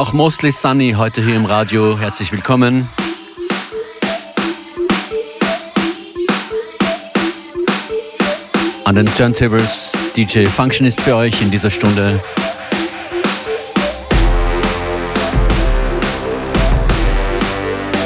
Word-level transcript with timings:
Auch 0.00 0.14
Mostly 0.14 0.50
Sunny 0.50 0.94
heute 0.96 1.22
hier 1.22 1.36
im 1.36 1.44
Radio. 1.44 1.98
Herzlich 1.98 2.32
willkommen. 2.32 2.88
An 8.84 8.94
den 8.94 9.04
Turntables 9.04 9.92
DJ 10.16 10.46
Functionist 10.46 11.02
für 11.02 11.16
euch 11.16 11.42
in 11.42 11.50
dieser 11.50 11.68
Stunde. 11.68 12.18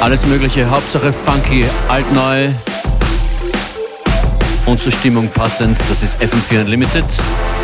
Alles 0.01 0.25
mögliche, 0.25 0.69
Hauptsache 0.69 1.13
funky, 1.13 1.63
alt-neu 1.87 2.49
und 4.65 4.81
zur 4.81 4.91
Stimmung 4.91 5.29
passend. 5.29 5.77
Das 5.87 6.03
ist 6.03 6.21
FM4 6.21 6.65
Unlimited 6.65 7.05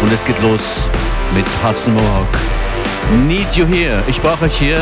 und 0.02 0.14
es 0.14 0.24
geht 0.24 0.42
los 0.42 0.88
mit 1.36 1.46
Hudson 1.62 1.96
Mohawk. 1.96 2.51
Need 3.12 3.56
You 3.56 3.66
Here. 3.66 4.04
Ich 4.08 4.22
brauche 4.22 4.46
euch 4.46 4.58
hier. 4.58 4.80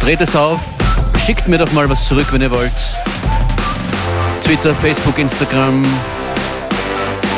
Dreht 0.00 0.20
es 0.20 0.36
auf. 0.36 0.60
Schickt 1.24 1.48
mir 1.48 1.58
doch 1.58 1.72
mal 1.72 1.88
was 1.88 2.06
zurück, 2.06 2.26
wenn 2.30 2.42
ihr 2.42 2.50
wollt. 2.50 2.72
Twitter, 4.44 4.74
Facebook, 4.74 5.18
Instagram, 5.18 5.82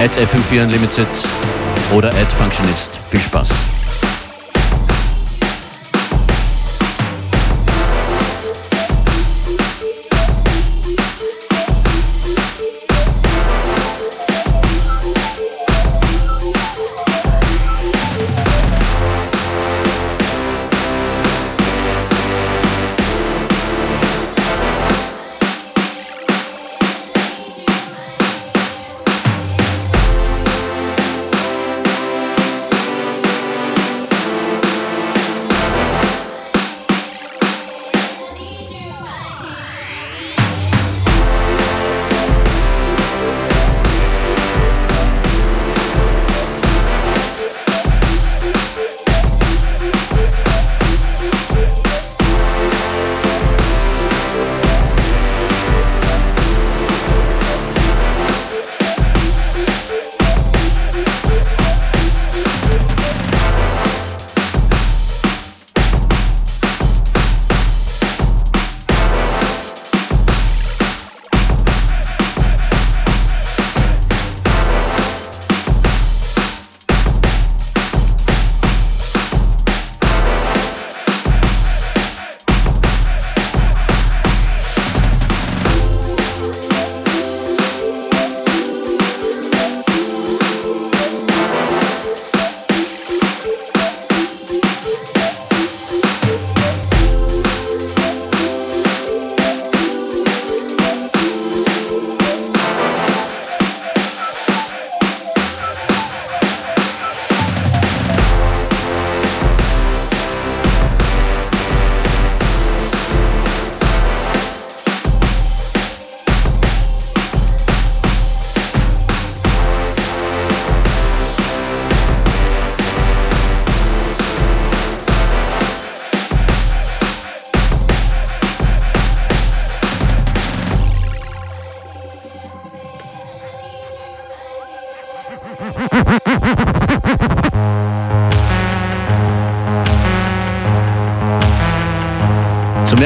at 0.02 0.14
FM4 0.16 0.64
Unlimited 0.64 1.06
oder 1.94 2.08
at 2.08 2.32
Functionist. 2.36 3.00
Viel 3.08 3.20
Spaß. 3.20 3.48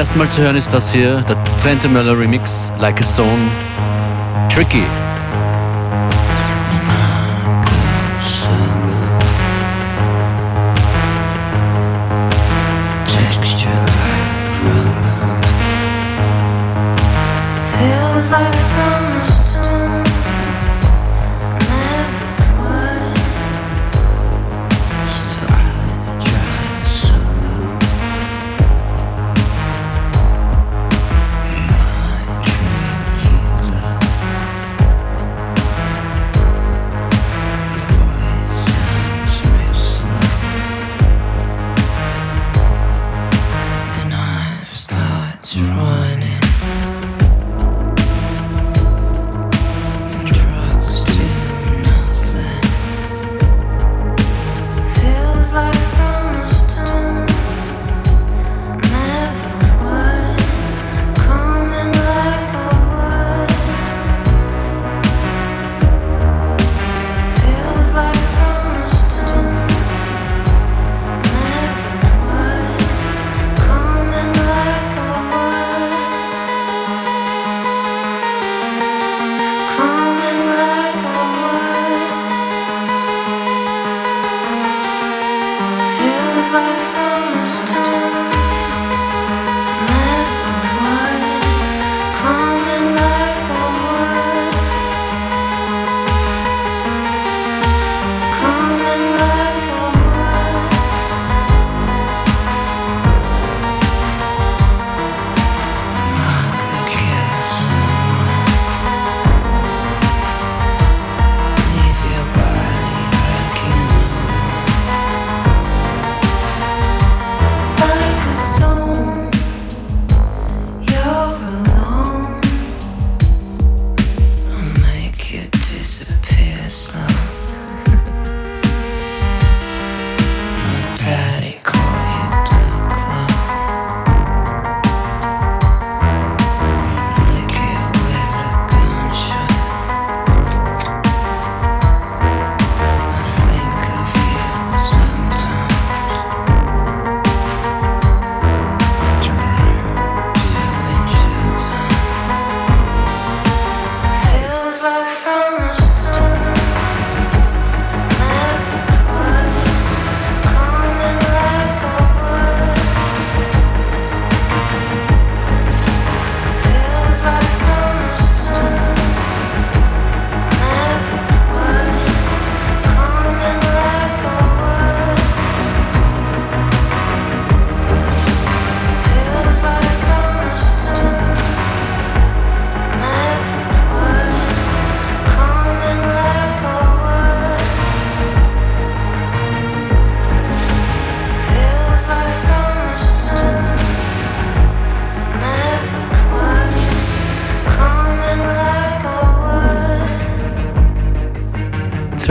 Ersten 0.03 0.19
Mal 0.19 0.29
zu 0.29 0.43
hören 0.43 0.57
ist 0.57 0.75
das 0.75 0.93
hier, 0.93 1.21
der 1.21 1.37
Trent 1.63 1.89
Möller 1.93 2.19
Remix, 2.19 2.73
Like 2.77 3.01
a 3.01 3.05
Stone, 3.05 3.49
Tricky. 4.49 4.83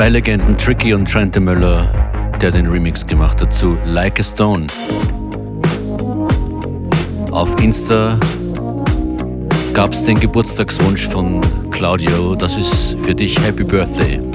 Zwei 0.02 0.10
Legenden, 0.10 0.58
Tricky 0.58 0.96
und 0.96 1.08
Trent 1.08 1.40
Müller, 1.40 1.88
der 2.42 2.50
den 2.50 2.66
Remix 2.66 3.06
gemacht 3.06 3.40
hat 3.40 3.54
zu 3.54 3.78
Like 3.86 4.20
a 4.20 4.24
Stone. 4.24 4.66
Auf 7.30 7.56
Insta 7.62 8.20
gab 9.76 9.94
es 9.94 10.04
den 10.04 10.20
Geburtstagswunsch 10.20 11.08
von 11.08 11.40
Claudio. 11.70 12.34
Das 12.34 12.58
ist 12.58 12.98
für 13.04 13.14
dich 13.14 13.40
Happy 13.46 13.64
Birthday. 13.64 14.31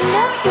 you 0.00 0.06
know 0.12 0.42
you. 0.44 0.49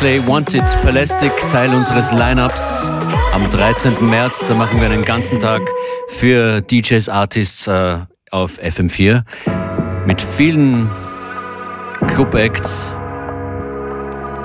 Clay 0.00 0.26
Wanted. 0.26 0.64
Pelastic, 0.82 1.30
Teil 1.52 1.74
unseres 1.74 2.10
Lineups 2.10 2.88
am 3.34 3.50
13. 3.50 3.96
März. 4.08 4.42
Da 4.48 4.54
machen 4.54 4.80
wir 4.80 4.88
einen 4.88 5.04
ganzen 5.04 5.40
Tag 5.40 5.60
für 6.08 6.62
DJs, 6.62 7.10
Artists 7.10 7.66
äh, 7.66 7.98
auf 8.30 8.58
FM4 8.58 9.24
mit 10.06 10.22
vielen 10.22 10.88
Club-Acts, 12.06 12.94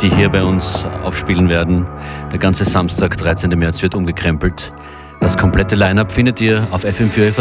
die 0.01 0.09
hier 0.09 0.27
bei 0.27 0.43
uns 0.43 0.85
aufspielen 1.05 1.47
werden. 1.47 1.87
Der 2.33 2.39
ganze 2.39 2.65
Samstag, 2.65 3.17
13. 3.17 3.57
März, 3.57 3.81
wird 3.81 3.95
umgekrempelt. 3.95 4.73
Das 5.21 5.37
komplette 5.37 5.77
Lineup 5.77 6.11
findet 6.11 6.41
ihr 6.41 6.67
auf 6.71 6.83
FM4 6.83 7.31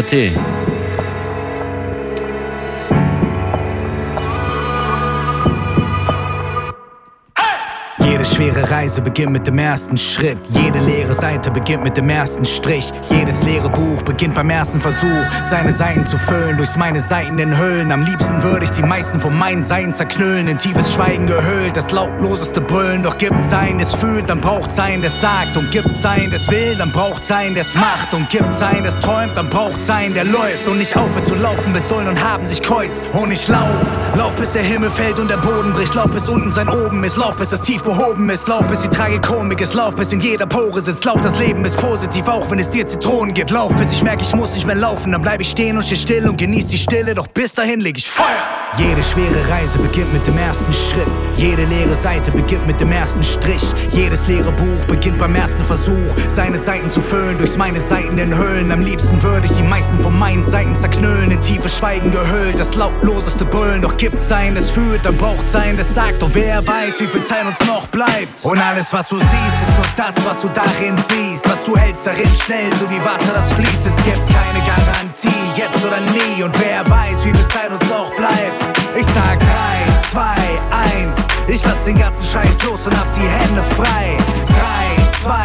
Jede 8.24 8.36
schwere 8.36 8.70
Reise 8.70 9.02
beginnt 9.02 9.32
mit 9.32 9.46
dem 9.46 9.58
ersten 9.58 9.98
Schritt. 9.98 10.38
Jede 10.48 10.78
leere 10.78 11.12
Seite 11.12 11.50
beginnt 11.50 11.84
mit 11.84 11.98
dem 11.98 12.08
ersten 12.08 12.46
Strich. 12.46 12.90
Jedes 13.10 13.42
leere 13.42 13.68
Buch 13.68 14.02
beginnt 14.02 14.34
beim 14.34 14.48
ersten 14.48 14.80
Versuch, 14.80 15.24
seine 15.44 15.74
Seiten 15.74 16.06
zu 16.06 16.16
füllen. 16.16 16.56
Durch 16.56 16.74
meine 16.76 17.02
Seiten 17.02 17.38
in 17.38 17.58
Hüllen. 17.58 17.92
Am 17.92 18.02
liebsten 18.02 18.42
würde 18.42 18.64
ich 18.64 18.70
die 18.70 18.82
meisten 18.82 19.20
von 19.20 19.36
meinen 19.36 19.62
Seiten 19.62 19.92
zerknüllen. 19.92 20.48
In 20.48 20.56
tiefes 20.56 20.94
Schweigen 20.94 21.26
gehüllt, 21.26 21.76
das 21.76 21.90
lautloseste 21.90 22.62
Brüllen. 22.62 23.02
Doch 23.02 23.18
gibt 23.18 23.44
sein, 23.44 23.78
es 23.78 23.94
fühlt, 23.94 24.30
dann 24.30 24.40
braucht 24.40 24.72
sein, 24.72 25.02
das 25.02 25.20
sagt. 25.20 25.54
Und 25.56 25.70
gibt 25.70 25.94
sein, 25.98 26.30
das 26.30 26.50
will, 26.50 26.76
dann 26.76 26.92
braucht 26.92 27.24
sein, 27.24 27.54
das 27.54 27.74
macht. 27.74 28.14
Und 28.14 28.30
gibt 28.30 28.54
sein, 28.54 28.84
das 28.84 28.98
träumt, 29.00 29.36
dann 29.36 29.50
braucht 29.50 29.82
sein, 29.82 30.14
der 30.14 30.24
läuft. 30.24 30.66
Und 30.66 30.78
nicht 30.78 30.96
aufhört 30.96 31.26
zu 31.26 31.34
laufen, 31.34 31.74
bis 31.74 31.88
sollen 31.88 32.08
und 32.08 32.24
haben 32.24 32.46
sich 32.46 32.62
kreuzt. 32.62 33.02
Und 33.12 33.30
ich 33.32 33.46
lauf, 33.48 33.98
lauf 34.16 34.34
bis 34.36 34.52
der 34.52 34.62
Himmel 34.62 34.88
fällt 34.88 35.18
und 35.18 35.28
der 35.28 35.36
Boden 35.36 35.74
bricht. 35.74 35.94
Lauf 35.94 36.10
bis 36.10 36.26
unten 36.26 36.50
sein 36.50 36.70
oben 36.70 37.04
ist, 37.04 37.18
lauf 37.18 37.36
bis 37.36 37.50
das 37.50 37.60
tief 37.60 37.82
behoben 37.82 38.13
oben 38.14 38.30
ist. 38.30 38.47
Lauf 38.49 38.66
bis 38.68 38.83
die 38.83 38.88
Tragikomik 38.88 39.61
ist. 39.61 39.75
Lauf 39.75 39.97
bis 39.97 40.12
in 40.12 40.21
jeder 40.21 40.47
Pore 40.47 40.80
sitzt. 40.80 41.04
Lauf, 41.04 41.21
das 41.21 41.38
Leben 41.38 41.64
ist 41.64 41.76
positiv, 41.76 42.28
auch 42.28 42.49
wenn 42.50 42.59
es 42.59 42.71
dir 42.71 42.87
Zitronen 42.87 43.35
gibt. 43.35 43.50
Lauf 43.50 43.75
bis 43.75 43.92
ich 43.92 44.02
merke, 44.02 44.23
ich 44.23 44.35
muss 44.35 44.54
nicht 44.54 44.66
mehr 44.66 44.76
laufen. 44.76 45.12
Dann 45.12 45.23
bleib 45.23 45.40
ich 45.40 45.50
stehen 45.50 45.76
und 45.76 45.85
steh 45.85 45.97
still 45.97 46.28
und 46.28 46.37
genieß 46.37 46.68
die 46.68 46.78
Stille. 46.78 47.14
Doch 47.14 47.26
bis 47.26 47.54
dahin 47.54 47.80
leg 47.80 47.99
ich 47.99 48.09
Feuer. 48.09 48.26
Jede 48.76 49.02
schwere 49.02 49.49
Reise 49.50 49.78
beginnt 49.78 50.12
mit 50.12 50.26
dem 50.26 50.37
ersten 50.37 50.73
Schritt. 50.73 51.09
Jede 51.37 51.64
leere 51.64 51.94
Seite 51.94 52.33
beginnt 52.33 52.66
mit 52.66 52.80
dem 52.80 52.90
ersten 52.90 53.23
Strich. 53.23 53.62
Jedes 53.92 54.26
leere 54.26 54.50
Buch 54.52 54.85
beginnt 54.88 55.18
beim 55.18 55.35
ersten 55.35 55.64
Versuch, 55.64 56.14
seine 56.28 56.59
Seiten 56.59 56.90
zu 56.90 57.00
füllen. 57.00 57.38
Durch 57.38 57.56
meine 57.56 57.80
Seiten 57.80 58.18
in 58.18 58.37
Höhlen. 58.37 58.71
Am 58.73 58.80
liebsten 58.80 59.23
würde 59.23 59.47
ich 59.47 59.52
die 59.52 59.62
meisten 59.62 59.99
von 60.00 60.16
meinen 60.18 60.44
Seiten 60.44 60.75
zerknüllen. 60.75 61.30
In 61.30 61.40
tiefe 61.40 61.68
Schweigen 61.68 62.11
gehüllt, 62.11 62.59
das 62.59 62.75
lautloseste 62.75 63.44
Brüllen. 63.44 63.83
Doch 63.83 63.97
gibt 63.97 64.23
sein, 64.23 64.56
es 64.56 64.71
fühlt, 64.71 65.04
dann 65.04 65.16
braucht 65.16 65.49
sein, 65.49 65.76
das 65.76 65.94
sagt. 65.94 66.23
Doch 66.23 66.30
wer 66.33 66.66
weiß, 66.66 67.00
wie 67.00 67.06
viel 67.06 67.23
Zeit 67.23 67.47
uns 67.47 67.59
noch 67.66 67.87
bleibt. 67.88 68.03
Und 68.42 68.58
alles, 68.58 68.92
was 68.92 69.08
du 69.08 69.18
siehst, 69.18 69.32
ist 69.32 69.76
nur 69.76 69.87
das, 69.96 70.14
was 70.26 70.40
du 70.40 70.49
darin 70.49 70.96
siehst. 70.99 71.49
Was 71.49 71.64
du 71.64 71.76
hältst 71.76 72.06
darin 72.06 72.34
schnell, 72.34 72.73
so 72.75 72.88
wie 72.90 73.02
Wasser, 73.04 73.32
das 73.32 73.52
fließt. 73.52 73.87
Es 73.87 73.96
gibt 73.96 74.23
keine 74.28 74.61
Garantie, 74.66 75.30
jetzt 75.56 75.84
oder 75.84 76.00
nie. 76.00 76.42
Und 76.42 76.54
wer 76.61 76.88
weiß, 76.88 77.25
wie 77.25 77.32
viel 77.32 77.49
Zeit 77.49 77.70
uns 77.70 77.88
noch 77.88 78.14
bleibt. 78.16 78.78
Ich 78.96 79.06
sag 79.06 79.40
3, 79.40 79.46
2, 80.11 80.20
1. 81.06 81.28
Ich 81.49 81.64
lass 81.64 81.84
den 81.84 81.99
ganzen 81.99 82.25
Scheiß 82.26 82.62
los 82.62 82.87
und 82.87 82.99
hab 82.99 83.11
die 83.12 83.23
Hände 83.23 83.62
frei. 83.76 84.18
3, 84.49 85.23
2, 85.23 85.32
1. 85.32 85.44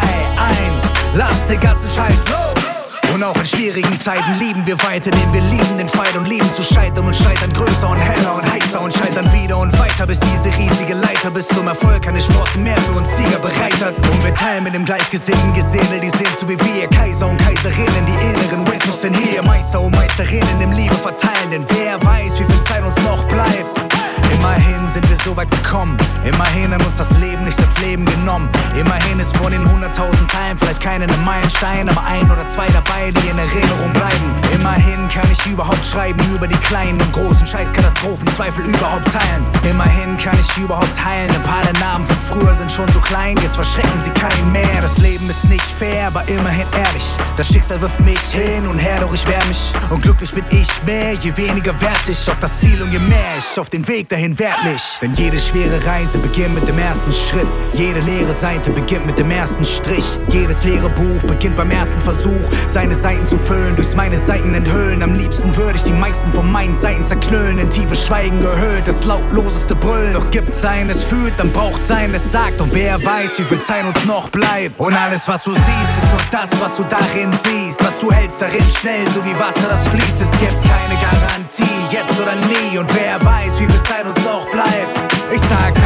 Lass 1.14 1.46
den 1.46 1.60
ganzen 1.60 1.90
Scheiß 1.90 2.24
los. 2.28 2.69
Und 3.14 3.22
auch 3.24 3.36
in 3.36 3.46
schwierigen 3.46 3.98
Zeiten 3.98 4.38
lieben 4.38 4.64
wir 4.66 4.80
weiter, 4.82 5.10
denn 5.10 5.32
wir 5.32 5.40
lieben 5.40 5.78
den 5.78 5.88
Fight 5.88 6.16
und 6.16 6.26
lieben 6.26 6.48
zu 6.54 6.62
scheitern 6.62 7.06
und 7.06 7.16
scheitern 7.16 7.52
größer 7.52 7.88
und 7.88 7.98
heller 7.98 8.34
und 8.36 8.50
heißer 8.50 8.80
und 8.80 8.94
scheitern 8.94 9.32
wieder 9.32 9.58
und 9.58 9.76
weiter, 9.78 10.06
bis 10.06 10.20
diese 10.20 10.56
riesige 10.56 10.94
Leiter 10.94 11.30
bis 11.30 11.48
zum 11.48 11.66
Erfolg 11.66 12.06
eine 12.06 12.20
Sprossen 12.20 12.62
mehr 12.62 12.80
für 12.82 12.92
uns 12.92 13.08
Sieger 13.16 13.38
bereitet. 13.38 13.96
Und 13.98 14.24
wir 14.24 14.34
teilen 14.34 14.64
mit 14.64 14.74
dem 14.74 14.84
gleichgesinnten 14.84 15.52
Gesindel, 15.52 16.00
die 16.00 16.10
sind 16.10 16.30
so 16.38 16.48
wie 16.48 16.58
wir, 16.58 16.88
Kaiser 16.88 17.28
und 17.28 17.38
Kaiserinnen, 17.38 18.06
die 18.06 18.12
inneren 18.12 18.66
Witches 18.66 19.02
sind 19.02 19.16
hier, 19.16 19.42
Meister 19.42 19.80
und 19.80 19.94
Meisterinnen 19.94 20.60
im 20.60 20.72
Liebe 20.72 20.94
verteilen, 20.94 21.50
denn 21.50 21.64
wer 21.68 22.02
weiß, 22.02 22.40
wie 22.40 22.44
viel 22.44 22.64
Zeit 22.64 22.84
uns 22.84 22.96
noch 23.02 23.24
bleibt. 23.24 23.89
Immerhin 24.34 24.88
sind 24.88 25.08
wir 25.08 25.16
so 25.24 25.36
weit 25.36 25.50
gekommen. 25.50 25.96
Immerhin 26.24 26.74
hat 26.74 26.84
uns 26.84 26.96
das 26.96 27.10
Leben 27.18 27.44
nicht 27.44 27.58
das 27.58 27.76
Leben 27.78 28.04
genommen. 28.04 28.48
Immerhin 28.78 29.18
ist 29.18 29.36
von 29.36 29.50
den 29.50 29.64
100.000 29.64 30.26
Zeilen 30.28 30.58
vielleicht 30.58 30.80
keine 30.80 31.04
ein 31.04 31.24
Meilenstein, 31.24 31.88
aber 31.88 32.04
ein 32.04 32.30
oder 32.30 32.46
zwei 32.46 32.66
dabei, 32.68 33.10
die 33.10 33.28
in 33.28 33.38
Erinnerung 33.38 33.92
bleiben. 33.92 34.34
Immerhin 34.54 35.08
kann 35.08 35.28
ich 35.30 35.44
überhaupt 35.46 35.84
schreiben 35.84 36.20
über 36.34 36.46
die 36.46 36.56
kleinen 36.56 37.00
und 37.00 37.12
großen 37.12 37.46
Scheißkatastrophen, 37.46 38.28
Zweifel 38.34 38.64
überhaupt 38.64 39.06
teilen. 39.06 39.44
Immerhin 39.68 40.16
kann 40.18 40.38
ich 40.38 40.56
überhaupt 40.58 40.96
teilen. 40.96 41.30
Ein 41.34 41.42
paar 41.42 41.62
der 41.62 41.78
Namen 41.80 42.06
von 42.06 42.18
früher 42.18 42.54
sind 42.54 42.70
schon 42.70 42.90
so 42.92 43.00
klein, 43.00 43.36
jetzt 43.42 43.56
verschrecken 43.56 44.00
sie 44.00 44.10
keinen 44.10 44.52
mehr. 44.52 44.80
Das 44.80 44.98
Leben 44.98 45.28
ist 45.28 45.44
nicht 45.44 45.64
fair, 45.64 46.08
aber 46.08 46.26
immerhin 46.28 46.66
ehrlich. 46.72 47.04
Das 47.36 47.48
Schicksal 47.48 47.80
wirft 47.80 48.00
mich 48.00 48.20
hin 48.20 48.66
und 48.66 48.78
her, 48.78 49.00
doch 49.00 49.12
ich 49.12 49.26
wehr 49.26 49.44
mich. 49.48 49.72
Und 49.90 50.02
glücklich 50.02 50.32
bin 50.32 50.44
ich 50.50 50.68
mehr, 50.84 51.14
je 51.14 51.36
weniger 51.36 51.78
wert 51.80 52.08
ich 52.08 52.30
auf 52.30 52.38
das 52.38 52.60
Ziel 52.60 52.82
und 52.82 52.92
je 52.92 52.98
mehr 52.98 53.18
ich 53.38 53.58
auf 53.58 53.70
den 53.70 53.86
Weg 53.88 54.08
dahin 54.08 54.19
wertlich. 54.28 54.98
Denn 55.00 55.14
jede 55.14 55.40
schwere 55.40 55.84
Reise 55.86 56.18
beginnt 56.18 56.54
mit 56.54 56.68
dem 56.68 56.78
ersten 56.78 57.10
Schritt. 57.10 57.48
Jede 57.72 58.00
leere 58.00 58.34
Seite 58.34 58.70
beginnt 58.70 59.06
mit 59.06 59.18
dem 59.18 59.30
ersten 59.30 59.64
Strich. 59.64 60.18
Jedes 60.28 60.64
leere 60.64 60.90
Buch 60.90 61.22
beginnt 61.26 61.56
beim 61.56 61.70
ersten 61.70 61.98
Versuch, 62.00 62.48
seine 62.66 62.94
Seiten 62.94 63.26
zu 63.26 63.38
füllen, 63.38 63.76
durch 63.76 63.94
meine 63.96 64.18
Seiten 64.18 64.52
enthüllen. 64.54 65.02
Am 65.02 65.14
liebsten 65.14 65.56
würde 65.56 65.76
ich 65.76 65.84
die 65.84 65.92
meisten 65.92 66.30
von 66.32 66.50
meinen 66.50 66.76
Seiten 66.76 67.04
zerknüllen, 67.04 67.58
in 67.58 67.70
tiefes 67.70 68.06
Schweigen 68.06 68.40
gehüllt, 68.40 68.86
das 68.86 69.04
lautloseste 69.04 69.74
Brüllen. 69.74 70.12
Doch 70.12 70.30
gibt 70.30 70.54
sein, 70.54 70.90
es 70.90 71.02
fühlt, 71.02 71.38
dann 71.40 71.52
braucht 71.52 71.82
sein, 71.82 72.12
es 72.12 72.30
sagt. 72.30 72.60
Und 72.60 72.74
wer 72.74 73.02
weiß, 73.02 73.38
wie 73.38 73.44
viel 73.44 73.60
Zeit 73.60 73.84
uns 73.84 74.04
noch 74.04 74.28
bleibt. 74.28 74.78
Und 74.78 74.94
alles, 74.94 75.26
was 75.28 75.44
du 75.44 75.52
siehst, 75.52 75.66
ist 75.66 76.10
nur 76.10 76.20
das, 76.30 76.60
was 76.60 76.76
du 76.76 76.84
darin 76.84 77.32
siehst. 77.32 77.82
Was 77.84 77.98
du 77.98 78.12
hältst 78.12 78.42
darin 78.42 78.64
schnell, 78.70 79.08
so 79.08 79.24
wie 79.24 79.38
Wasser, 79.38 79.68
das 79.68 79.86
fließt. 79.88 80.20
Es 80.20 80.30
gibt 80.32 80.58
keine 80.62 81.00
Garantie, 81.00 81.64
jetzt 81.90 82.20
oder 82.20 82.34
nie. 82.34 82.78
Und 82.78 82.92
wer 82.94 83.24
weiß, 83.24 83.60
wie 83.60 83.66
viel 83.66 83.82
Zeit 83.82 84.04
uns 84.04 84.09
noch 84.24 84.50
bleibt. 84.50 85.12
Ich 85.34 85.40
sag 85.40 85.74
3, 85.74 85.80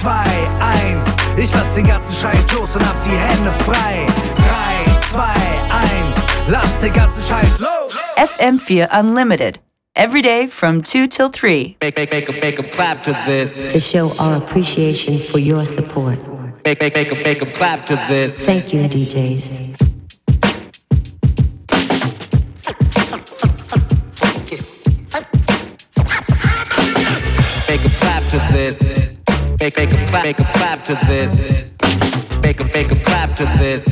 2, 0.00 0.10
1. 0.60 1.16
Ich 1.36 1.52
lass 1.54 1.74
den 1.74 1.86
ganzen 1.86 2.14
Scheiß 2.14 2.52
los 2.52 2.76
und 2.76 2.86
hab 2.86 3.00
die 3.02 3.10
Hände 3.10 3.50
frei. 3.64 4.06
3, 4.36 5.10
2, 5.10 5.22
1. 5.22 6.16
Lass 6.48 6.80
den 6.80 6.92
ganzen 6.92 7.22
Scheiß 7.22 7.58
los. 7.58 7.94
FM4 8.16 8.88
Unlimited. 8.98 9.60
Every 9.96 10.22
day 10.22 10.48
from 10.48 10.82
2 10.82 11.06
till 11.06 11.30
3. 11.30 11.76
Make, 11.80 11.96
make, 11.96 12.10
make, 12.10 12.28
make 12.42 12.56
them 12.56 12.66
clap 12.72 13.02
to 13.04 13.12
this. 13.26 13.50
To 13.72 13.78
show 13.78 14.10
our 14.18 14.36
appreciation 14.36 15.18
for 15.18 15.38
your 15.38 15.64
support. 15.64 16.18
Make, 16.64 16.80
make, 16.80 16.94
make 16.94 17.10
them 17.10 17.22
make 17.22 17.38
them 17.40 17.50
clap 17.52 17.86
to 17.86 17.94
this. 18.08 18.32
Thank 18.32 18.72
you, 18.72 18.88
DJs. 18.88 19.93
Make, 29.76 29.90
them 29.90 30.06
clap, 30.08 30.24
make 30.24 30.36
them 30.36 30.46
clap 30.52 30.84
to 30.84 30.94
this. 31.06 31.30
Make 32.42 32.58
them, 32.58 32.70
make 32.72 32.88
them 32.88 33.00
clap 33.00 33.34
to 33.36 33.44
this. 33.58 33.82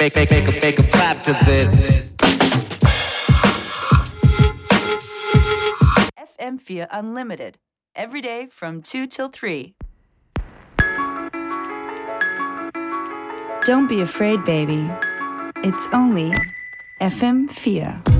Make, 0.00 0.14
make, 0.14 0.30
make 0.30 0.44
them 0.44 0.54
make 0.62 0.76
them 0.76 0.86
clap 0.86 1.22
to 1.24 1.32
this. 1.44 2.08
FM4 6.38 6.86
Unlimited. 6.90 7.58
Every 7.94 8.20
day 8.20 8.46
from 8.50 8.82
2 8.82 9.06
till 9.06 9.28
3. 9.28 9.74
Don't 13.64 13.88
be 13.88 14.00
afraid, 14.00 14.44
baby. 14.44 14.88
It's 15.56 15.88
only 15.92 16.32
FM4. 17.00 18.08
this. 18.08 18.17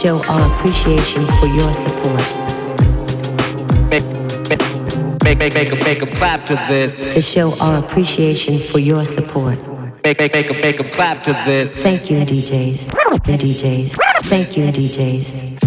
Show 0.00 0.16
our 0.30 0.54
appreciation 0.54 1.26
for 1.26 1.46
your 1.46 1.74
support. 1.74 2.22
Make, 3.90 4.02
make, 5.22 5.38
make, 5.38 5.38
make, 5.38 5.54
make, 5.54 5.84
make 5.84 6.00
them 6.00 6.08
clap 6.16 6.42
to 6.46 6.54
this. 6.68 7.12
To 7.12 7.20
show 7.20 7.52
our 7.60 7.84
appreciation 7.84 8.58
for 8.60 8.78
your 8.78 9.04
support. 9.04 9.58
Make, 10.02 10.18
make, 10.18 10.32
make, 10.32 10.50
make 10.62 10.78
them 10.78 10.88
clap 10.88 11.22
to 11.24 11.32
this. 11.44 11.68
Thank 11.68 12.10
you, 12.10 12.20
DJs. 12.20 12.86
The 13.26 13.36
DJs. 13.36 13.94
Thank 14.24 14.56
you, 14.56 14.72
DJs. 14.72 15.60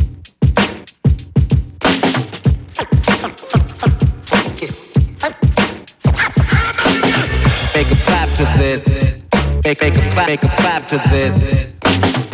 Make 7.76 7.88
them 7.88 7.98
clap 8.00 8.30
to 8.30 8.44
this. 8.58 9.22
Make, 9.64 9.80
make 9.80 9.94
them 9.94 10.12
clap, 10.12 10.28
make 10.28 10.42
them 10.42 10.50
clap 10.58 10.88
to 10.88 10.98
this. 11.12 11.74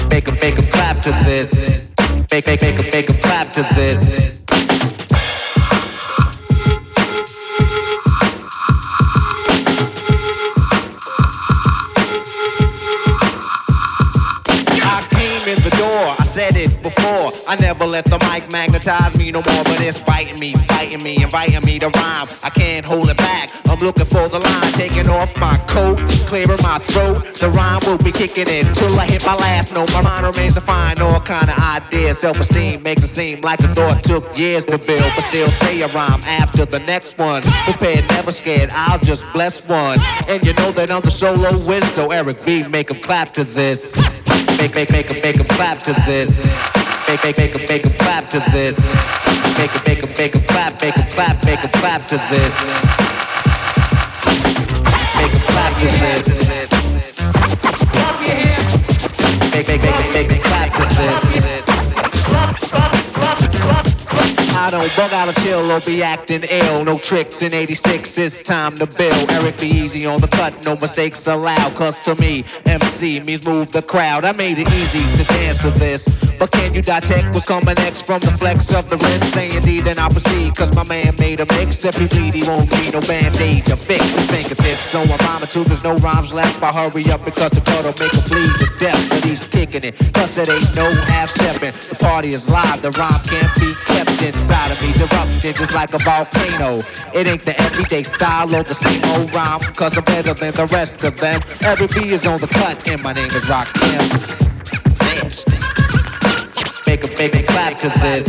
Make 0.09 0.23
them, 0.23 0.37
make 0.41 0.55
them 0.55 0.65
clap 0.67 0.95
to 1.03 1.09
this. 1.25 1.78
Make, 2.31 2.45
make, 2.45 2.61
make 2.61 2.93
make 2.93 3.07
them 3.07 3.17
clap 3.17 3.51
to 3.53 3.61
this. 3.73 4.39
Let 17.99 18.05
the 18.05 18.31
mic 18.31 18.49
magnetize 18.49 19.17
me 19.17 19.29
no 19.29 19.41
more, 19.51 19.63
but 19.65 19.81
it's 19.81 19.99
biting 19.99 20.39
me, 20.39 20.53
fighting 20.71 21.03
me, 21.03 21.21
inviting 21.21 21.59
me 21.65 21.77
to 21.79 21.87
rhyme. 21.87 22.27
I 22.43 22.49
can't 22.49 22.85
hold 22.85 23.09
it 23.09 23.17
back. 23.17 23.49
I'm 23.67 23.79
looking 23.79 24.05
for 24.05 24.29
the 24.29 24.39
line, 24.39 24.71
taking 24.71 25.09
off 25.09 25.35
my 25.35 25.57
coat, 25.67 25.99
clearing 26.25 26.63
my 26.63 26.79
throat. 26.79 27.25
The 27.35 27.49
rhyme 27.49 27.81
will 27.85 27.97
be 27.97 28.13
kicking 28.13 28.47
in 28.47 28.73
till 28.73 28.97
I 28.97 29.05
hit 29.05 29.25
my 29.25 29.35
last 29.35 29.73
note. 29.73 29.91
My 29.91 30.01
mind 30.01 30.25
remains 30.25 30.53
to 30.53 30.61
find 30.61 31.01
all 31.01 31.19
kind 31.19 31.49
of 31.49 31.57
ideas. 31.59 32.19
Self-esteem 32.19 32.81
makes 32.83 33.03
it 33.03 33.07
seem 33.07 33.41
like 33.41 33.59
a 33.59 33.67
thought 33.67 34.01
took 34.01 34.23
years 34.37 34.63
to 34.65 34.77
build, 34.77 35.11
but 35.15 35.23
still 35.25 35.51
say 35.51 35.81
a 35.81 35.87
rhyme 35.89 36.21
after 36.23 36.63
the 36.63 36.79
next 36.79 37.17
one. 37.17 37.41
Prepared, 37.67 38.07
never 38.11 38.31
scared. 38.31 38.69
I'll 38.71 38.99
just 38.99 39.25
bless 39.33 39.67
one. 39.67 39.99
And 40.29 40.45
you 40.45 40.53
know 40.53 40.71
that 40.71 40.89
I'm 40.89 41.01
the 41.01 41.11
soloist, 41.11 41.95
so 41.95 42.11
Eric 42.11 42.45
B, 42.45 42.63
make 42.63 42.89
'em 42.91 42.99
clap 43.01 43.33
to 43.33 43.43
this. 43.43 43.97
Make, 44.57 44.73
make, 44.73 44.89
make 44.89 45.09
'em, 45.11 45.19
make 45.21 45.37
'em 45.37 45.47
clap 45.47 45.79
to 45.83 45.91
this. 46.07 46.29
Make, 47.09 47.23
make, 47.23 47.37
make 47.39 47.55
'em, 47.55 47.61
make 47.67 47.85
'em 47.87 47.93
clap 47.93 48.29
to 48.29 48.39
this. 48.51 48.75
Make 49.57 49.73
'em, 49.73 49.81
make 49.87 50.03
'em, 50.03 50.13
make 50.15 50.35
'em 50.35 50.43
clap, 50.43 50.79
make 50.79 50.95
'em 50.95 51.07
clap, 51.09 51.43
make 51.43 51.59
'em 51.63 51.71
clap 51.81 52.07
to 52.07 52.17
this. 52.29 52.53
Make 55.17 55.33
'em 55.33 55.41
clap 55.47 55.73
to 55.79 55.87
this. 55.87 56.23
Make, 59.51 59.67
make, 59.67 59.81
make 59.81 59.95
'em, 59.95 60.11
make 60.13 60.31
'em 60.31 60.39
clap 60.43 60.71
to 60.75 60.83
this. 60.85 61.65
I 64.55 64.69
don't 64.69 64.95
bug 64.95 65.11
out 65.11 65.29
of 65.29 65.35
chill 65.43 65.71
or 65.71 65.79
be 65.79 66.03
acting 66.03 66.43
ill. 66.43 66.83
No 66.85 66.99
tricks 66.99 67.41
in 67.41 67.55
86, 67.55 68.19
it's 68.19 68.39
time 68.39 68.77
to 68.77 68.85
build. 68.85 69.31
Eric 69.31 69.59
be 69.59 69.65
easy 69.67 70.05
on 70.05 70.21
the 70.21 70.27
cut, 70.27 70.53
no 70.63 70.75
mistakes 70.75 71.25
allowed. 71.25 71.73
Cause 71.73 72.01
to 72.01 72.13
me, 72.21 72.45
MC 72.67 73.19
means 73.19 73.47
move 73.47 73.71
the 73.71 73.81
crowd. 73.81 74.25
I 74.25 74.33
made 74.33 74.59
it 74.59 74.71
easy 74.73 75.03
to 75.17 75.23
dance 75.23 75.57
to 75.59 75.71
this. 75.71 76.07
But 76.39 76.51
can 76.51 76.73
you 76.73 76.81
detect 76.81 77.33
what's 77.33 77.45
coming 77.45 77.75
next 77.83 78.07
from 78.07 78.21
the 78.21 78.31
flex 78.31 78.73
of 78.73 78.89
the 78.89 78.95
wrist? 78.97 79.33
Say 79.33 79.55
indeed, 79.55 79.83
then 79.83 79.99
I'll 79.99 80.09
proceed. 80.09 80.55
Cause 80.55 80.73
my 80.73 80.85
man 80.87 81.13
made 81.19 81.41
a 81.41 81.45
mix. 81.59 81.83
If 81.83 81.97
he 81.97 82.07
bleed, 82.07 82.33
he 82.33 82.47
won't 82.47 82.71
need 82.79 82.93
no 82.93 83.01
band-aid 83.01 83.65
to 83.65 83.75
fix 83.75 84.15
his 84.15 84.31
fingertips. 84.31 84.83
So 84.87 85.01
I'm 85.01 85.19
rhyming 85.27 85.49
till 85.49 85.65
there's 85.65 85.83
no 85.83 85.97
rhymes 85.97 86.33
left. 86.33 86.63
I 86.63 86.71
hurry 86.71 87.03
up 87.11 87.25
because 87.25 87.51
the 87.51 87.61
cut'll 87.61 87.91
make 87.99 88.15
him 88.15 88.23
bleed 88.31 88.55
to 88.63 88.67
death. 88.79 89.09
But 89.09 89.23
he's 89.25 89.43
kicking 89.45 89.83
it. 89.83 89.99
Cause 90.13 90.37
it 90.37 90.47
ain't 90.47 90.75
no 90.75 90.87
half-stepping. 91.11 91.75
The 91.75 91.97
party 91.99 92.33
is 92.33 92.47
live, 92.47 92.81
the 92.81 92.91
rhyme 92.91 93.21
can't 93.27 93.53
be 93.59 93.75
kept 93.85 94.21
inside 94.21 94.71
of 94.71 94.81
me's 94.81 94.99
erupting 95.01 95.53
just 95.53 95.73
like 95.75 95.93
a 95.93 95.99
volcano. 95.99 96.79
It 97.13 97.27
ain't 97.27 97.43
the 97.43 97.59
everyday 97.59 98.03
style 98.03 98.55
or 98.55 98.63
the 98.63 98.75
same 98.75 99.03
old 99.11 99.33
rhyme, 99.33 99.59
cause 99.75 99.97
I'm 99.97 100.05
better 100.05 100.33
than 100.33 100.53
the 100.53 100.67
rest 100.67 101.03
of 101.03 101.19
them. 101.19 101.41
Every 101.61 101.87
B 101.87 102.11
is 102.11 102.25
on 102.25 102.39
the 102.39 102.47
cut, 102.47 102.87
and 102.87 103.03
my 103.03 103.11
name 103.11 103.31
is 103.31 103.43
Rakim. 103.43 104.48
Make 107.19 107.35
clap 107.47 107.77
to 107.79 107.89
this. 107.89 108.23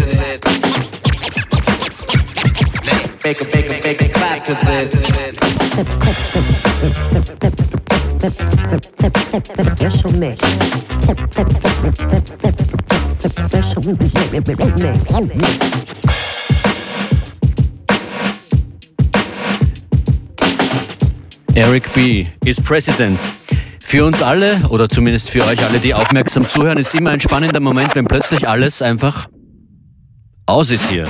Make 3.25 3.41
a 3.41 3.45
make 3.45 3.85
make 3.85 4.03
a 4.03 4.09
clap 4.09 4.43
to 4.47 4.55
this. 4.67 4.91
Special 9.77 10.13
mix. 10.19 10.43
Special 13.47 13.83
mix. 13.85 14.11
Eric 21.57 21.95
B. 21.95 22.27
is 22.45 22.59
President. 22.59 23.40
Für 23.91 24.05
uns 24.05 24.23
alle, 24.23 24.57
oder 24.69 24.89
zumindest 24.89 25.31
für 25.31 25.45
euch 25.45 25.65
alle, 25.65 25.81
die 25.81 25.95
aufmerksam 25.95 26.49
zuhören, 26.49 26.79
ist 26.79 26.95
immer 26.95 27.11
ein 27.11 27.19
spannender 27.19 27.59
Moment, 27.59 27.97
wenn 27.97 28.05
plötzlich 28.05 28.49
alles 28.49 28.83
einfach 28.83 29.27
aus 30.47 30.71
ist 30.71 30.89
hier. 30.89 31.07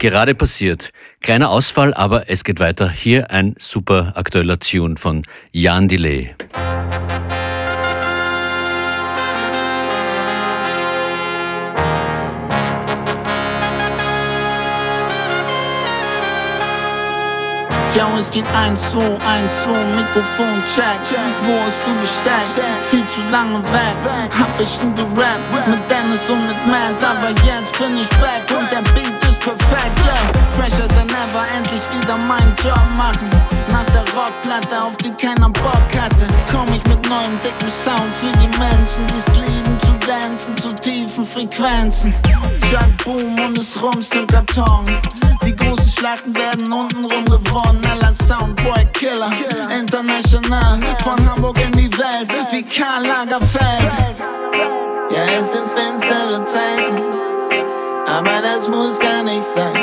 Gerade 0.00 0.34
passiert. 0.34 0.90
Kleiner 1.20 1.50
Ausfall, 1.50 1.94
aber 1.94 2.28
es 2.28 2.42
geht 2.42 2.58
weiter. 2.58 2.90
Hier 2.90 3.30
ein 3.30 3.54
super 3.58 4.14
aktueller 4.16 4.58
Tune 4.58 4.96
von 4.96 5.22
Jan 5.52 5.86
Delay. 5.86 6.34
Yo, 17.96 18.04
es 18.20 18.30
geht 18.30 18.44
1, 18.54 18.90
2, 18.92 19.00
1, 19.00 19.18
2, 19.64 19.72
Mikrofon 19.96 20.60
check. 20.68 21.00
Wo 21.48 21.56
hast 21.64 21.80
du 21.86 21.96
gesteckt? 21.98 22.60
Viel 22.90 23.06
zu 23.08 23.22
lange 23.32 23.62
weg. 23.72 23.96
Hab 24.38 24.52
ich 24.60 24.82
nie 24.82 24.92
gerappt 24.92 25.66
mit 25.66 25.80
Dennis 25.88 26.20
und 26.28 26.46
mit 26.46 26.60
Matt, 26.66 27.00
aber 27.00 27.30
jetzt 27.48 27.72
bin 27.78 27.96
ich 27.96 28.10
back 28.20 28.44
und 28.52 28.70
der 28.70 28.84
Beat 28.92 29.16
ist 29.24 29.40
perfekt. 29.40 29.96
Yeah, 30.04 30.28
fresher 30.52 30.86
than 30.88 31.08
ever, 31.08 31.46
endlich 31.56 31.84
wieder 31.96 32.18
meinen 32.18 32.54
Job 32.62 32.84
machen. 32.98 33.30
Nach 33.72 33.86
der 33.94 34.04
Rockplatte, 34.12 34.76
auf 34.84 34.96
die 34.98 35.12
keiner 35.12 35.48
Bock 35.48 35.88
hatte, 35.96 36.28
komm 36.52 36.68
ich 36.76 36.84
mit 36.84 37.00
neuem 37.08 37.40
dicken 37.40 37.72
Sound 37.82 38.12
für 38.20 38.32
die 38.36 38.52
Menschen, 38.58 39.06
die's 39.08 39.32
lieben 39.40 39.80
zu 39.80 39.92
dancen 40.06 40.54
zu 40.58 40.68
tiefen 40.74 40.95
Frequenzen. 41.26 42.14
Chuck 42.70 43.04
Boom 43.04 43.38
und 43.38 43.58
es 43.58 43.80
rumst 43.82 44.14
im 44.14 44.26
Karton. 44.26 44.84
Die 45.44 45.54
großen 45.54 45.88
Schlachten 45.88 46.34
werden 46.34 46.72
untenrum 46.72 47.24
gewonnen. 47.24 47.80
Aller 47.90 48.14
Soundboy 48.14 48.84
Killer, 48.92 49.30
international. 49.78 50.78
Von 51.02 51.30
Hamburg 51.30 51.58
in 51.64 51.72
die 51.72 51.90
Welt, 51.98 52.30
wie 52.50 52.62
Karl 52.62 53.06
Lagerfeld. 53.06 53.92
Ja, 55.10 55.24
es 55.40 55.52
sind 55.52 55.68
finstere 55.74 56.44
Zeiten, 56.44 57.02
aber 58.06 58.42
das 58.42 58.68
muss 58.68 58.98
gar 58.98 59.22
nicht 59.22 59.44
sein. 59.44 59.74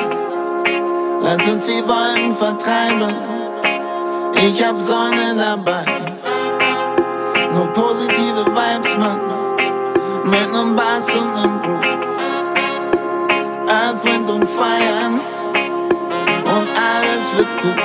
Lass 1.22 1.48
uns 1.48 1.66
die 1.66 1.84
Wolken 1.88 2.36
vertreiben. 2.36 3.16
Ich 4.36 4.64
hab 4.64 4.82
Sonne 4.82 5.36
dabei. 5.38 5.86
Nur 7.54 7.68
positive 7.72 8.46
Vibes, 8.46 8.98
Mann. 8.98 9.33
Mit 10.26 10.54
nem 10.54 10.74
Bass 10.74 11.10
und 11.16 11.34
nem 11.34 11.62
Groove. 11.62 11.84
Earth, 13.68 14.04
Wind 14.06 14.30
und 14.30 14.48
Feiern. 14.48 15.20
Und 16.46 16.68
alles 16.78 17.36
wird 17.36 17.62
gut. 17.62 17.84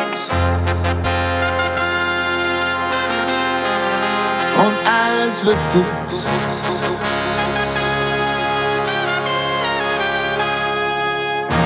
Und 4.56 4.76
alles 4.86 5.44
wird 5.44 5.56
gut. 5.72 5.84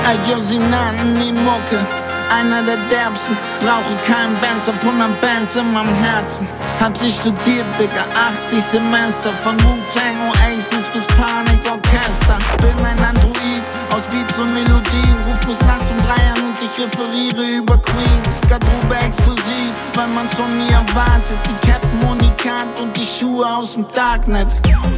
Ey, 0.09 0.17
yo, 0.31 0.43
sie 0.43 0.57
nannten 0.57 1.19
die 1.19 1.33
Mucke. 1.33 2.02
Einer 2.33 2.63
der 2.63 2.77
derbsten, 2.89 3.37
brauche 3.59 3.95
keinen 4.07 4.33
Bands, 4.41 4.67
hab 4.67 4.83
100 4.83 5.21
Bands 5.21 5.55
in 5.55 5.71
meinem 5.71 5.93
Herzen. 5.93 6.47
Hab 6.79 6.97
sie 6.97 7.11
studiert, 7.11 7.67
Digga, 7.79 8.05
80 8.47 8.63
Semester. 8.63 9.29
Von 9.43 9.55
Wu-Tang, 9.61 10.17
Oasis 10.29 10.85
bis 10.93 11.05
Panikorchester. 11.13 12.39
Bin 12.57 12.83
ein 12.83 12.97
Android 13.05 13.61
aus 13.93 14.07
Beats 14.09 14.39
und 14.39 14.51
Melodien. 14.51 15.15
Ruf 15.27 15.45
mich 15.45 15.59
nachts 15.67 15.91
um 15.91 15.97
drei 15.97 16.33
und 16.41 16.57
ich 16.57 16.83
referiere 16.83 17.57
über 17.57 17.77
Queen. 17.77 18.21
Garderobe 18.49 18.95
exklusiv, 19.05 19.73
weil 19.93 20.07
man's 20.07 20.33
von 20.33 20.49
mir 20.57 20.73
erwartet. 20.73 21.37
Die 21.47 21.67
Captain 21.67 22.09
Unikat 22.09 22.79
und 22.81 22.97
die 22.97 23.05
Schuhe 23.05 23.45
aus 23.45 23.73
dem 23.73 23.85
Darknet. 23.93 24.47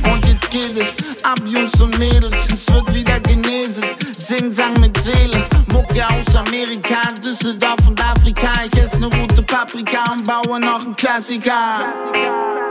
Und 0.09 0.25
jetzt 0.25 0.49
geht 0.49 0.77
es 0.77 1.23
ab, 1.23 1.41
Jungs 1.45 1.81
und 1.81 1.99
Mädels. 1.99 2.47
Es 2.53 2.65
wird 2.73 2.93
wieder 2.93 3.19
geneset. 3.19 3.97
Sing, 4.17 4.49
sang 4.53 4.79
mit 4.79 4.95
Seele. 5.03 5.43
Mucke 5.75 6.05
aus 6.07 6.33
Amerika, 6.37 7.11
Düsseldorf 7.21 7.85
und 7.85 8.01
Afrika. 8.01 8.47
Ich 8.65 8.81
esse 8.81 8.97
ne 8.97 9.07
rote 9.07 9.43
Paprika 9.43 10.13
und 10.13 10.25
baue 10.25 10.57
noch 10.57 10.85
einen 10.85 10.95
Klassiker. 10.95 11.83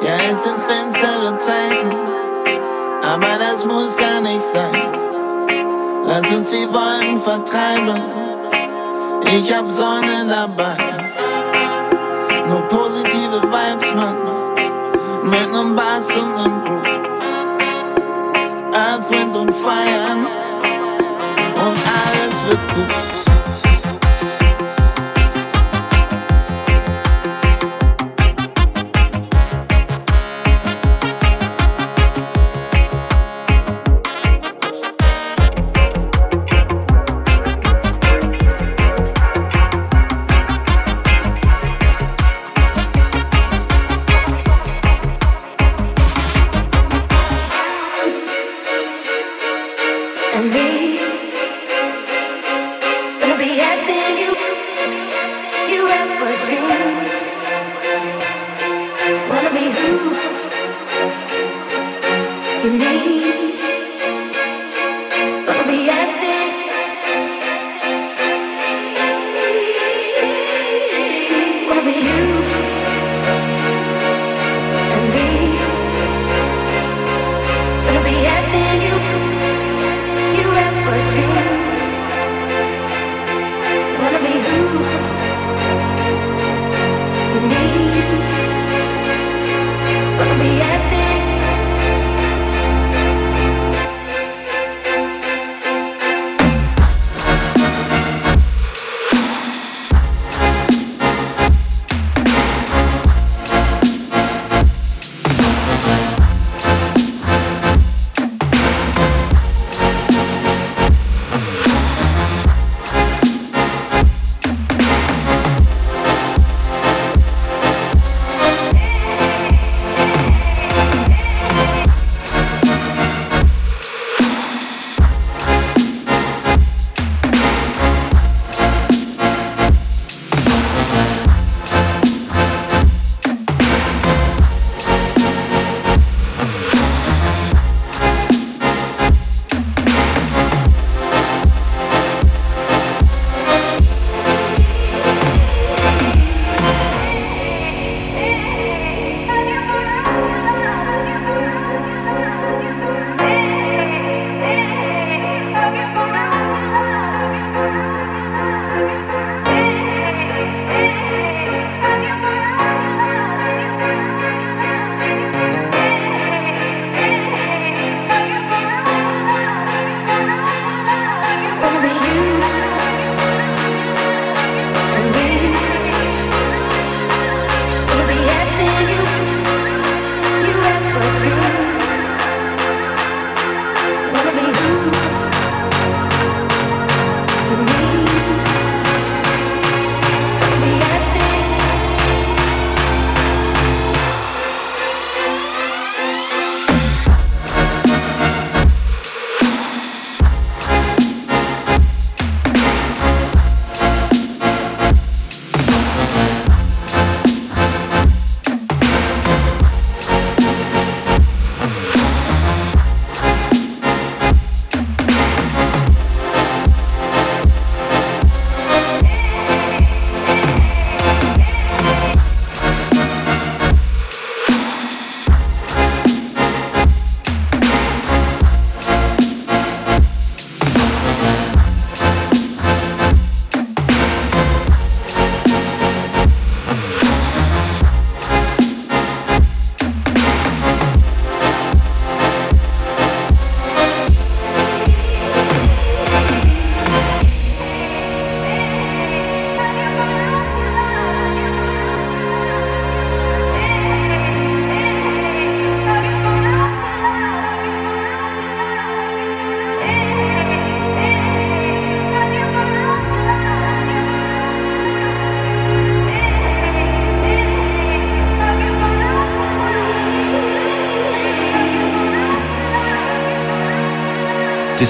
Ja, 0.00 0.16
es 0.30 0.42
sind 0.42 0.58
finstere 0.66 1.38
Zeiten, 1.38 1.94
aber 3.02 3.38
das 3.38 3.66
muss 3.66 3.94
gar 3.96 4.22
nicht 4.22 4.40
sein. 4.40 4.72
Lass 6.06 6.32
uns 6.32 6.48
die 6.48 6.66
Wolken 6.66 7.20
vertreiben, 7.20 8.00
ich 9.36 9.52
hab 9.52 9.70
Sonne 9.70 10.26
dabei. 10.26 10.76
Nur 12.48 12.62
positive 12.68 13.42
Vibes, 13.42 13.94
Mann, 13.94 14.16
mit 15.24 15.52
nem 15.52 15.76
Bass 15.76 16.08
und 16.16 16.34
nem 16.36 16.64
Groove. 16.64 16.94
Earth, 18.74 19.10
Wind 19.10 19.36
und 19.36 19.54
Fire 19.54 20.43
alles 22.44 22.58
wird 22.76 23.23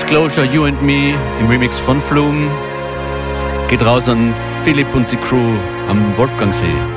Disclosure 0.04 0.44
You 0.44 0.66
and 0.66 0.82
Me 0.82 1.14
im 1.40 1.48
Remix 1.48 1.80
von 1.80 1.98
Flume 1.98 2.50
geht 3.68 3.82
raus 3.82 4.06
an 4.06 4.34
Philipp 4.62 4.94
und 4.94 5.10
die 5.10 5.16
Crew 5.16 5.56
am 5.88 6.14
Wolfgangsee. 6.18 6.93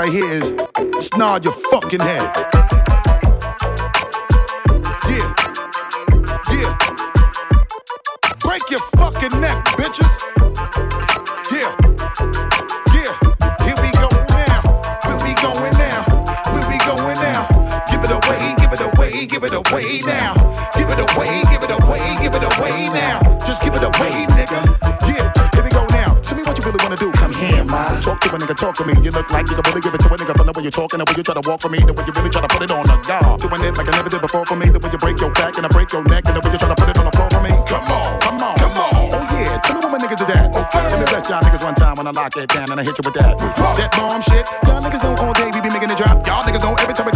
Right 0.00 0.12
here 0.12 0.30
is 0.30 1.10
nod 1.18 1.44
your 1.44 1.52
fucking 1.52 2.00
head. 2.00 2.99
Nigga, 28.40 28.56
talk 28.56 28.74
to 28.80 28.84
me. 28.88 28.94
You 29.04 29.12
look 29.12 29.28
like 29.30 29.46
you 29.48 29.54
can 29.54 29.64
really 29.68 29.84
give 29.84 29.92
it 29.92 30.00
to 30.00 30.08
a 30.08 30.16
nigga 30.16 30.32
from 30.32 30.46
the 30.48 30.54
way 30.56 30.62
you're 30.64 30.72
talking, 30.72 30.98
the 30.98 31.04
way 31.04 31.14
you 31.16 31.22
try 31.22 31.36
to 31.36 31.44
walk 31.44 31.60
for 31.60 31.68
me, 31.68 31.78
the 31.84 31.92
way 31.92 32.04
you 32.08 32.12
really 32.16 32.32
try 32.32 32.40
to 32.40 32.48
put 32.48 32.62
it 32.64 32.72
on 32.72 32.84
the 32.88 32.96
guard. 33.04 33.40
Doing 33.40 33.62
it 33.68 33.76
like 33.76 33.88
I 33.88 33.92
never 34.00 34.08
did 34.08 34.22
before 34.24 34.44
for 34.48 34.56
me, 34.56 34.66
the 34.72 34.80
way 34.80 34.90
you 34.90 35.00
break 35.00 35.20
your 35.20 35.32
back 35.36 35.60
and 35.60 35.64
I 35.66 35.70
break 35.70 35.92
your 35.92 36.04
neck, 36.08 36.24
and 36.24 36.34
the 36.36 36.40
way 36.40 36.50
you 36.52 36.58
try 36.58 36.68
to 36.72 36.78
put 36.78 36.88
it 36.88 36.96
on 36.96 37.04
the 37.04 37.12
floor 37.12 37.28
for 37.28 37.42
me. 37.44 37.52
Come 37.68 37.84
on, 37.92 38.08
come 38.24 38.40
on, 38.40 38.56
come 38.56 38.76
on. 38.80 39.12
Oh 39.12 39.24
yeah, 39.36 39.60
tell 39.60 39.76
me 39.76 39.80
what 39.84 39.92
my 39.92 40.00
niggas 40.00 40.24
is 40.24 40.30
at. 40.32 40.48
Okay. 40.48 40.84
Let 40.88 40.98
me 40.98 41.06
bless 41.12 41.28
y'all 41.28 41.44
niggas 41.44 41.62
one 41.62 41.76
time 41.76 41.96
when 42.00 42.06
I 42.08 42.12
lock 42.16 42.32
it 42.36 42.48
down 42.48 42.72
and 42.72 42.80
I 42.80 42.84
hit 42.84 42.96
you 42.96 43.04
with 43.04 43.16
that. 43.20 43.36
That 43.36 43.90
bomb 43.92 44.24
shit. 44.24 44.48
Y'all 44.64 44.80
niggas 44.80 45.02
know 45.04 45.12
all 45.20 45.34
day 45.36 45.52
we 45.52 45.60
be 45.60 45.68
making 45.68 45.92
it 45.92 45.98
drop. 46.00 46.24
Y'all 46.24 46.42
niggas 46.46 46.64
know 46.64 46.74
every 46.80 46.94
time 46.96 47.09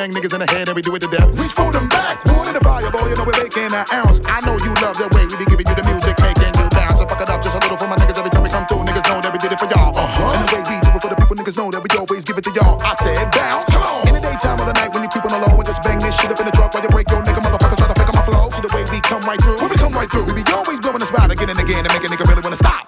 bang 0.00 0.16
niggas 0.16 0.32
in 0.32 0.40
the 0.40 0.48
head 0.48 0.64
and 0.64 0.74
we 0.74 0.80
do 0.80 0.94
it 0.96 1.00
to 1.04 1.10
death. 1.12 1.28
Reach 1.36 1.52
for 1.52 1.68
them 1.68 1.84
back, 1.92 2.24
in 2.24 2.56
the 2.56 2.62
fire, 2.64 2.88
boy. 2.88 3.12
You 3.12 3.16
know 3.20 3.26
we're 3.28 3.36
making 3.36 3.68
an 3.68 3.84
ounce. 3.92 4.16
I 4.24 4.40
know 4.48 4.56
you 4.56 4.72
love 4.80 4.96
the 4.96 5.12
way 5.12 5.28
we 5.28 5.36
be 5.36 5.44
giving 5.44 5.68
you 5.68 5.76
the 5.76 5.84
music, 5.84 6.16
making 6.24 6.56
you 6.56 6.66
bounce. 6.72 6.96
So 6.96 7.04
fuck 7.04 7.20
it 7.20 7.28
up 7.28 7.44
just 7.44 7.52
a 7.52 7.60
little 7.60 7.76
for 7.76 7.84
my 7.84 8.00
niggas 8.00 8.16
every 8.16 8.32
time 8.32 8.40
we 8.40 8.48
come 8.48 8.64
through. 8.64 8.88
Niggas 8.88 9.04
know 9.12 9.20
that 9.20 9.28
we 9.28 9.36
did 9.36 9.52
it 9.52 9.60
for 9.60 9.68
y'all. 9.68 9.92
Uh-huh. 9.92 10.32
And 10.32 10.40
the 10.40 10.48
way 10.56 10.62
we 10.72 10.76
do 10.80 10.88
it 10.88 11.02
for 11.04 11.10
the 11.12 11.18
people, 11.20 11.36
niggas 11.36 11.56
know 11.60 11.68
that 11.68 11.82
we 11.84 11.90
always 12.00 12.24
give 12.24 12.38
it 12.40 12.44
to 12.48 12.52
y'all. 12.56 12.80
I 12.80 12.96
said 13.04 13.28
bounce. 13.28 13.68
Come 13.76 13.84
on. 13.84 14.08
In 14.08 14.12
the 14.16 14.22
daytime 14.24 14.56
or 14.56 14.66
the 14.72 14.76
night 14.80 14.90
when 14.96 15.04
you 15.04 15.10
creeping 15.12 15.36
alone 15.36 15.60
and 15.60 15.68
just 15.68 15.84
bang 15.84 16.00
this 16.00 16.16
shit 16.16 16.32
up 16.32 16.40
in 16.40 16.46
the 16.48 16.54
truck 16.56 16.72
while 16.72 16.80
you 16.80 16.88
break 16.88 17.04
your 17.12 17.20
nigga 17.20 17.40
motherfuckers 17.44 17.76
try 17.76 17.88
to 17.92 17.96
fake 18.00 18.08
up 18.08 18.16
my 18.16 18.24
flow. 18.24 18.48
See 18.56 18.64
the 18.64 18.72
way 18.72 18.88
we 18.88 19.04
come 19.04 19.20
right 19.28 19.40
through. 19.44 19.60
When 19.60 19.68
we 19.68 19.76
come 19.76 19.92
right 19.92 20.08
through, 20.08 20.24
we 20.32 20.32
be 20.32 20.44
always 20.48 20.80
blowing 20.80 21.02
the 21.04 21.08
spot 21.12 21.28
again 21.28 21.52
and 21.52 21.60
again 21.60 21.84
and 21.84 21.92
make 21.92 22.04
a 22.04 22.08
nigga 22.08 22.24
really 22.24 22.40
wanna 22.40 22.56
stop. 22.56 22.79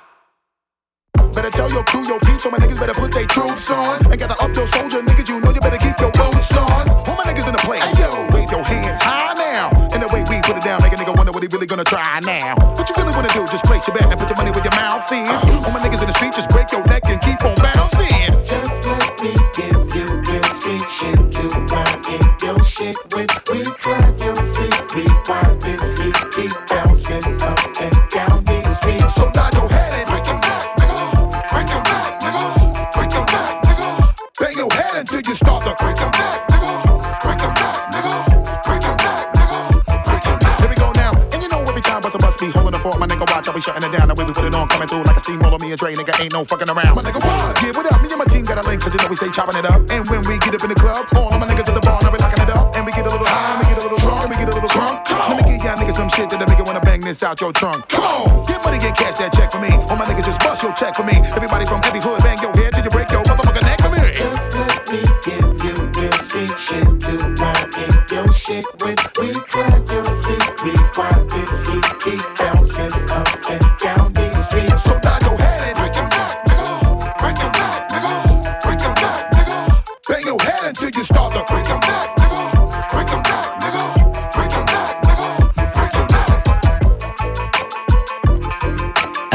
We 49.12 49.16
stay 49.16 49.28
chopping 49.28 49.60
it 49.60 49.68
up. 49.68 49.84
And 49.92 50.08
when 50.08 50.24
we 50.24 50.40
get 50.40 50.56
up 50.56 50.64
in 50.64 50.72
the 50.72 50.80
club, 50.80 51.04
all 51.12 51.28
of 51.28 51.36
my 51.36 51.44
niggas 51.44 51.68
at 51.68 51.76
the 51.76 51.84
bar, 51.84 52.00
now 52.00 52.08
we 52.08 52.16
locking 52.16 52.40
it 52.40 52.48
up. 52.48 52.72
And 52.72 52.80
we 52.88 52.92
get 52.96 53.04
a 53.04 53.12
little 53.12 53.28
high, 53.28 53.52
and 53.52 53.60
we 53.60 53.68
get 53.68 53.76
a 53.76 53.84
little 53.84 54.00
drunk, 54.00 54.24
and 54.24 54.30
we 54.32 54.36
get 54.40 54.48
a 54.48 54.54
little 54.56 54.72
drunk. 54.72 55.04
Let 55.04 55.36
me 55.36 55.44
give 55.52 55.60
y'all 55.60 55.76
niggas 55.76 56.00
some 56.00 56.08
shit 56.08 56.32
that'll 56.32 56.48
make 56.48 56.56
you 56.56 56.64
wanna 56.64 56.80
bang 56.80 57.02
this 57.04 57.22
out 57.22 57.36
your 57.38 57.52
trunk. 57.52 57.86
Come 57.92 58.04
on, 58.04 58.46
get 58.48 58.64
money, 58.64 58.78
get 58.80 58.96
cash 58.96 59.20
that 59.20 59.36
check 59.36 59.52
for 59.52 59.60
me. 59.60 59.68
All 59.92 60.00
my 60.00 60.08
niggas 60.08 60.24
just 60.24 60.40
bust 60.40 60.64
your 60.64 60.72
check 60.72 60.96
for 60.96 61.04
me. 61.04 61.20
Everybody 61.36 61.68
from 61.68 61.84
every 61.84 62.00
hood, 62.00 62.24
bang 62.24 62.40
your 62.40 62.56
head 62.56 62.72
till 62.72 62.84
you 62.84 62.90
break 62.90 63.12
your 63.12 63.22
motherfucking 63.28 63.66
neck 63.68 63.78
for 63.84 63.92
me. 63.92 64.00
Just 64.16 64.48
let 64.56 64.80
me 64.88 65.00
give 65.20 65.60
you 65.60 65.76
real 65.92 66.16
street 66.24 66.56
shit 66.56 66.88
to 67.04 67.12
ride 67.36 67.68
in 67.84 67.92
your 68.08 68.32
shit 68.32 68.64
when 68.80 68.96
we 69.20 69.28
climb 69.52 69.84
your 69.92 70.08
seat. 70.24 70.48
Rewind 70.64 71.28
this 71.28 71.52
heat, 71.68 71.88
keep 72.00 72.24
bouncing 72.40 72.96
up 73.12 73.28
and 73.44 73.66
down 73.76 74.11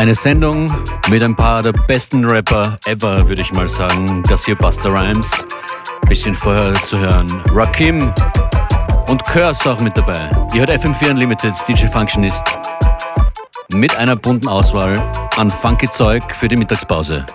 Eine 0.07 0.15
Sendung 0.15 0.73
mit 1.09 1.21
ein 1.21 1.35
paar 1.35 1.61
der 1.61 1.73
besten 1.73 2.23
Rapper 2.23 2.77
ever, 2.85 3.27
würde 3.27 3.41
ich 3.41 3.51
mal 3.51 3.67
sagen. 3.67 4.23
Das 4.29 4.45
hier 4.45 4.55
Buster 4.55 4.89
Rhymes. 4.89 5.29
Bisschen 6.07 6.33
vorher 6.33 6.75
zu 6.75 6.97
hören. 6.97 7.27
Rakim 7.53 8.13
und 9.07 9.21
Curse 9.25 9.69
auch 9.69 9.81
mit 9.81 9.97
dabei. 9.97 10.29
Ihr 10.53 10.61
hört 10.61 10.69
FM4 10.69 11.09
Unlimited, 11.09 11.53
DJ 11.67 11.87
Functionist. 11.87 12.41
Mit 13.73 13.97
einer 13.97 14.15
bunten 14.15 14.47
Auswahl 14.47 14.97
an 15.35 15.49
funky 15.49 15.89
Zeug 15.89 16.23
für 16.33 16.47
die 16.47 16.55
Mittagspause. 16.55 17.25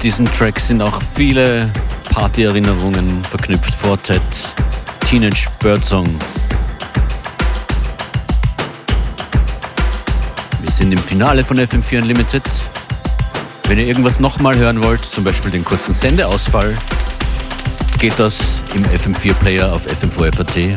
Mit 0.00 0.04
diesem 0.04 0.32
Track 0.32 0.58
sind 0.58 0.80
auch 0.80 0.98
viele 1.14 1.70
Partyerinnerungen 2.08 3.22
verknüpft. 3.22 3.74
Fortet, 3.74 4.22
Teenage 5.06 5.48
Birdsong. 5.58 6.08
Wir 10.62 10.70
sind 10.70 10.90
im 10.92 10.98
Finale 10.98 11.44
von 11.44 11.58
FM4 11.58 12.00
Unlimited. 12.00 12.42
Wenn 13.68 13.78
ihr 13.78 13.86
irgendwas 13.86 14.20
nochmal 14.20 14.56
hören 14.56 14.82
wollt, 14.82 15.04
zum 15.04 15.22
Beispiel 15.22 15.50
den 15.50 15.66
kurzen 15.66 15.92
Sendeausfall, 15.92 16.72
geht 17.98 18.18
das 18.18 18.38
im 18.74 18.82
FM4 18.84 19.34
Player 19.34 19.70
auf 19.70 19.86
FM4FAT. 19.86 20.76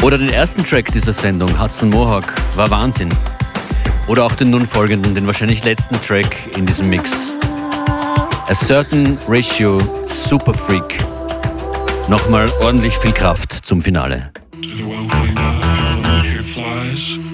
Oder 0.00 0.16
den 0.16 0.30
ersten 0.30 0.64
Track 0.64 0.90
dieser 0.90 1.12
Sendung, 1.12 1.62
Hudson 1.62 1.90
Mohawk, 1.90 2.32
war 2.54 2.70
Wahnsinn. 2.70 3.10
Oder 4.06 4.24
auch 4.24 4.34
den 4.34 4.48
nun 4.48 4.64
folgenden, 4.64 5.14
den 5.14 5.26
wahrscheinlich 5.26 5.64
letzten 5.64 6.00
Track 6.00 6.34
in 6.56 6.64
diesem 6.64 6.88
Mix. 6.88 7.31
A 8.52 8.54
Certain 8.54 9.16
Ratio 9.26 9.78
Super 10.04 10.52
Freak. 10.52 10.98
Nochmal 12.06 12.50
ordentlich 12.60 12.94
viel 12.98 13.12
Kraft 13.12 13.64
zum 13.64 13.80
Finale. 13.80 14.30
Take 14.60 14.84
my 14.84 15.08
hand, 15.64 17.31